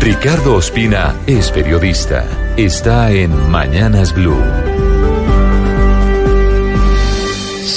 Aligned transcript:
Ricardo 0.00 0.56
Ospina 0.56 1.14
es 1.26 1.50
periodista. 1.50 2.24
Está 2.56 3.12
en 3.12 3.50
Mañanas 3.50 4.14
Blue. 4.14 4.36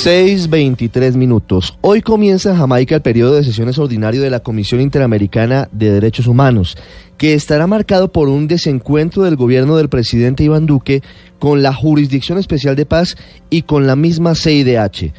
6.23 0.08 1.16
minutos. 1.16 1.78
Hoy 1.82 2.02
comienza 2.02 2.50
en 2.52 2.58
Jamaica 2.58 2.95
el 2.95 3.02
periodo 3.02 3.36
de 3.36 3.44
sesiones 3.44 3.78
ordinario 3.78 4.22
de 4.22 4.30
la 4.30 4.42
Comisión 4.42 4.82
Interamericana 4.82 5.70
de 5.72 5.92
Derechos 5.92 6.28
Humanos, 6.28 6.78
que 7.18 7.34
estará 7.34 7.68
marcado 7.68 8.12
por 8.12 8.30
un 8.30 8.48
desencuentro 8.48 9.23
del 9.23 9.36
gobierno 9.36 9.78
del 9.78 9.90
presidente 9.90 10.44
Iván 10.44 10.66
Duque 10.66 11.02
con 11.40 11.62
la 11.62 11.73
Jurisdicción 11.73 12.38
Especial 12.38 12.76
de 12.76 12.86
Paz 12.86 13.16
y 13.50 13.62
con 13.64 13.88
la 13.88 13.95
misma 13.95 14.36
CIDH. 14.36 15.14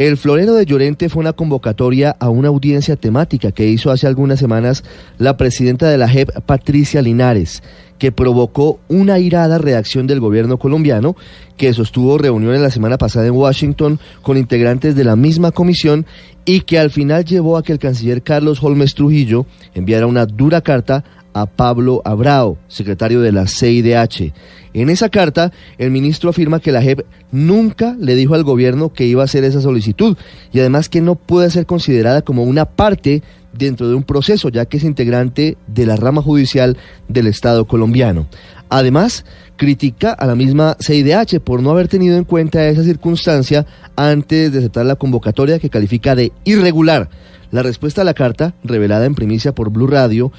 El 0.00 0.16
florero 0.16 0.54
de 0.54 0.64
Llorente 0.64 1.10
fue 1.10 1.20
una 1.20 1.34
convocatoria 1.34 2.16
a 2.18 2.30
una 2.30 2.48
audiencia 2.48 2.96
temática 2.96 3.52
que 3.52 3.66
hizo 3.66 3.90
hace 3.90 4.06
algunas 4.06 4.38
semanas 4.38 4.82
la 5.18 5.36
presidenta 5.36 5.90
de 5.90 5.98
la 5.98 6.08
JEP, 6.08 6.40
Patricia 6.46 7.02
Linares, 7.02 7.62
que 7.98 8.10
provocó 8.10 8.80
una 8.88 9.18
irada 9.18 9.58
reacción 9.58 10.06
del 10.06 10.20
gobierno 10.20 10.58
colombiano, 10.58 11.16
que 11.58 11.74
sostuvo 11.74 12.16
reuniones 12.16 12.62
la 12.62 12.70
semana 12.70 12.96
pasada 12.96 13.26
en 13.26 13.34
Washington 13.34 14.00
con 14.22 14.38
integrantes 14.38 14.96
de 14.96 15.04
la 15.04 15.16
misma 15.16 15.50
comisión 15.50 16.06
y 16.46 16.62
que 16.62 16.78
al 16.78 16.90
final 16.90 17.26
llevó 17.26 17.58
a 17.58 17.62
que 17.62 17.72
el 17.72 17.78
canciller 17.78 18.22
Carlos 18.22 18.62
Holmes 18.62 18.94
Trujillo 18.94 19.44
enviara 19.74 20.06
una 20.06 20.24
dura 20.24 20.62
carta 20.62 21.04
a 21.32 21.46
Pablo 21.46 22.02
Abrao, 22.04 22.58
secretario 22.68 23.20
de 23.20 23.32
la 23.32 23.46
CIDH. 23.46 24.32
En 24.72 24.88
esa 24.88 25.08
carta, 25.08 25.52
el 25.78 25.90
ministro 25.90 26.30
afirma 26.30 26.60
que 26.60 26.72
la 26.72 26.82
JEP 26.82 27.00
nunca 27.32 27.96
le 27.98 28.14
dijo 28.14 28.34
al 28.34 28.44
gobierno 28.44 28.92
que 28.92 29.06
iba 29.06 29.22
a 29.22 29.24
hacer 29.24 29.44
esa 29.44 29.60
solicitud 29.60 30.16
y 30.52 30.60
además 30.60 30.88
que 30.88 31.00
no 31.00 31.16
puede 31.16 31.50
ser 31.50 31.66
considerada 31.66 32.22
como 32.22 32.44
una 32.44 32.64
parte 32.64 33.22
dentro 33.52 33.88
de 33.88 33.94
un 33.94 34.04
proceso, 34.04 34.48
ya 34.48 34.66
que 34.66 34.76
es 34.76 34.84
integrante 34.84 35.56
de 35.66 35.86
la 35.86 35.96
rama 35.96 36.22
judicial 36.22 36.76
del 37.08 37.26
Estado 37.26 37.66
colombiano. 37.66 38.26
Además, 38.68 39.24
critica 39.56 40.12
a 40.12 40.26
la 40.26 40.36
misma 40.36 40.76
CIDH 40.80 41.40
por 41.40 41.62
no 41.62 41.70
haber 41.70 41.88
tenido 41.88 42.16
en 42.16 42.24
cuenta 42.24 42.68
esa 42.68 42.84
circunstancia 42.84 43.66
antes 43.96 44.52
de 44.52 44.58
aceptar 44.58 44.86
la 44.86 44.94
convocatoria 44.96 45.58
que 45.58 45.70
califica 45.70 46.14
de 46.14 46.32
irregular. 46.44 47.10
La 47.50 47.64
respuesta 47.64 48.02
a 48.02 48.04
la 48.04 48.14
carta, 48.14 48.54
revelada 48.62 49.06
en 49.06 49.16
primicia 49.16 49.52
por 49.52 49.70
Blue 49.70 49.88
Radio, 49.88 50.30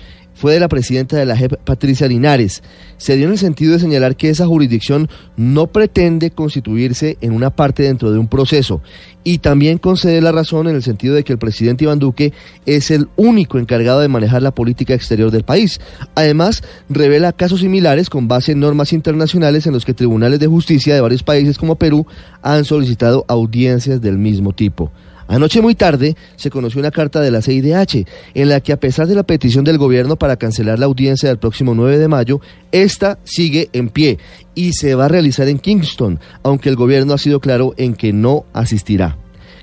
fue 0.42 0.54
de 0.54 0.60
la 0.60 0.70
presidenta 0.70 1.18
de 1.18 1.28
la 1.28 1.38
JEP, 1.38 1.54
Patricia 1.58 2.08
Linares. 2.08 2.64
Se 2.98 3.16
dio 3.16 3.28
en 3.28 3.34
el 3.34 3.38
sentido 3.38 3.74
de 3.74 3.80
señalar 3.80 4.16
que 4.16 4.30
esa 4.30 4.48
jurisdicción 4.48 5.08
no 5.38 5.68
pretende 5.68 6.32
constituirse 6.32 7.20
en 7.22 7.34
una 7.34 7.52
parte 7.52 7.84
dentro 7.84 8.12
de 8.12 8.18
un 8.18 8.28
proceso 8.28 8.82
y 9.24 9.38
también 9.38 9.78
concede 9.78 10.20
la 10.20 10.32
razón 10.32 10.68
en 10.68 10.76
el 10.76 10.82
sentido 10.82 11.14
de 11.14 11.24
que 11.24 11.34
el 11.34 11.38
presidente 11.38 11.84
Iván 11.84 12.00
Duque 12.00 12.34
es 12.66 12.90
el 12.90 13.08
único 13.18 13.60
encargado 13.60 14.00
de 14.00 14.08
manejar 14.08 14.42
la 14.42 14.56
política 14.56 14.96
exterior 14.96 15.30
del 15.30 15.44
país. 15.44 15.80
Además, 16.16 16.64
revela 16.90 17.34
casos 17.34 17.60
similares 17.60 18.10
con 18.10 18.28
base 18.28 18.54
en 18.54 18.62
normas 18.62 18.94
internacionales 18.94 19.68
en 19.68 19.74
los 19.74 19.86
que 19.86 19.94
tribunales 19.94 20.40
de 20.40 20.48
justicia 20.48 20.96
de 20.96 21.02
varios 21.02 21.22
países 21.22 21.60
como 21.60 21.76
Perú 21.76 22.08
han 22.42 22.66
solicitado 22.66 23.26
audiencias 23.28 24.02
del 24.02 24.18
mismo 24.18 24.54
tipo. 24.54 24.92
Anoche 25.28 25.62
muy 25.62 25.76
tarde 25.76 26.16
se 26.36 26.50
conoció 26.50 26.80
una 26.80 26.92
carta 26.92 27.22
de 27.22 27.32
la 27.32 27.42
CIDH 27.42 28.06
en 28.34 28.50
la 28.50 28.60
que 28.60 28.74
a 28.74 28.80
pesar 28.80 29.08
de 29.08 29.16
la 29.16 29.24
petición 29.24 29.64
del 29.64 29.78
gobierno 29.78 30.16
para 30.16 30.38
cancelar 30.38 30.80
la 30.80 30.86
audiencia 30.86 31.30
del 31.30 31.40
próximo 31.40 31.74
9 31.74 31.98
de 31.98 32.08
mayo, 32.08 32.42
esta 32.72 33.20
sigue 33.24 33.70
en 33.74 33.90
pie 33.90 34.18
y 34.56 34.74
se 34.74 34.96
va 34.96 35.06
a 35.06 35.10
realizar 35.10 35.48
en 35.48 35.60
Kingston, 35.60 36.20
aunque 36.44 36.70
el 36.70 36.76
gobierno 36.76 37.14
ha 37.14 37.18
sido 37.18 37.40
claro 37.40 37.74
en 37.78 37.94
que 37.94 38.14
no 38.14 38.46
asistirá. 38.54 39.18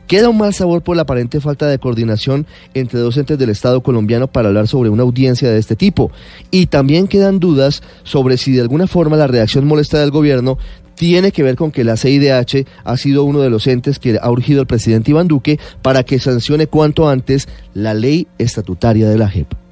Queda 0.09 0.31
un 0.31 0.39
mal 0.39 0.55
sabor 0.55 0.83
por 0.83 0.97
la 0.97 1.03
aparente 1.03 1.39
falta 1.39 1.67
de 1.67 1.79
coordinación 1.79 2.47
entre 2.73 2.99
docentes 2.99 3.37
del 3.37 3.51
Estado 3.51 3.83
colombiano 3.83 4.27
para 4.27 4.49
hablar 4.49 4.67
sobre 4.67 4.89
una 4.89 5.03
audiencia 5.03 5.51
de 5.51 5.59
este 5.59 5.77
tipo. 5.77 6.11
Y 6.51 6.67
también 6.67 7.09
quedan 7.09 7.41
dudas 7.41 7.83
sobre 8.05 8.39
si 8.39 8.53
de 8.53 8.63
alguna 8.63 8.87
forma 8.87 9.19
la 9.19 9.27
reacción 9.27 9.67
molesta 9.67 10.01
del 10.01 10.11
gobierno 10.11 10.57
tiene 10.99 11.31
que 11.31 11.45
ver 11.45 11.55
con 11.55 11.71
que 11.71 11.85
la 11.85 11.97
CIDH 11.97 12.67
ha 12.85 12.97
sido 12.97 13.23
uno 13.23 13.41
de 13.41 13.51
los 13.51 13.69
entes 13.69 14.01
que 14.01 14.19
ha 14.21 14.31
urgido 14.31 14.61
al 14.61 14.67
presidente 14.67 15.13
Iván 15.13 15.29
Duque 15.29 15.59
para 15.81 16.03
que 16.03 16.19
sancione 16.19 16.67
cuanto 16.67 17.09
antes 17.09 17.49
la 17.73 17.95
ley 17.95 18.27
estatutaria 18.39 19.09
de 19.09 19.17
la 19.17 19.29
JEP. 19.29 19.68